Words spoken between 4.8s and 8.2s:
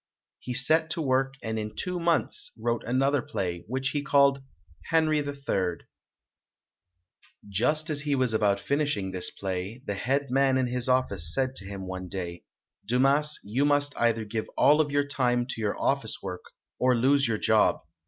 "Henri III". Just as ALEXANDRE DUMAS [243 he